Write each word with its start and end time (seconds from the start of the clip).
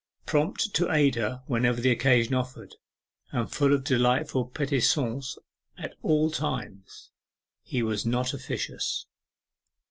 Prompt 0.25 0.73
to 0.73 0.91
aid 0.91 1.13
her 1.13 1.43
whenever 1.45 1.79
occasion 1.87 2.33
offered, 2.33 2.73
and 3.31 3.51
full 3.51 3.71
of 3.71 3.83
delightful 3.83 4.45
petits 4.47 4.89
soins 4.89 5.37
at 5.77 5.93
all 6.01 6.31
times, 6.31 7.11
he 7.61 7.83
was 7.83 8.03
not 8.03 8.33
officious. 8.33 9.05